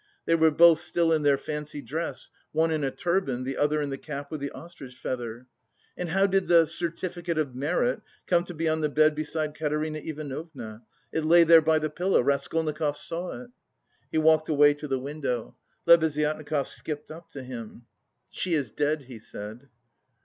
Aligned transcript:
They 0.25 0.33
were 0.33 0.49
both 0.49 0.81
still 0.81 1.13
in 1.13 1.21
their 1.21 1.37
fancy 1.37 1.79
dress; 1.79 2.31
one 2.53 2.71
in 2.71 2.83
a 2.83 2.89
turban, 2.89 3.43
the 3.43 3.55
other 3.55 3.83
in 3.83 3.91
the 3.91 3.99
cap 3.99 4.31
with 4.31 4.41
the 4.41 4.49
ostrich 4.49 4.95
feather. 4.95 5.45
And 5.95 6.09
how 6.09 6.25
did 6.25 6.47
"the 6.47 6.65
certificate 6.65 7.37
of 7.37 7.53
merit" 7.53 8.01
come 8.25 8.43
to 8.45 8.55
be 8.55 8.67
on 8.67 8.81
the 8.81 8.89
bed 8.89 9.13
beside 9.13 9.53
Katerina 9.53 9.99
Ivanovna? 9.99 10.81
It 11.11 11.23
lay 11.23 11.43
there 11.43 11.61
by 11.61 11.77
the 11.77 11.91
pillow; 11.91 12.19
Raskolnikov 12.19 12.97
saw 12.97 13.43
it. 13.43 13.51
He 14.11 14.17
walked 14.17 14.49
away 14.49 14.73
to 14.73 14.87
the 14.87 14.97
window. 14.97 15.55
Lebeziatnikov 15.85 16.65
skipped 16.67 17.11
up 17.11 17.29
to 17.29 17.43
him. 17.43 17.83
"She 18.31 18.55
is 18.55 18.71
dead," 18.71 19.03
he 19.03 19.19
said. 19.19 19.69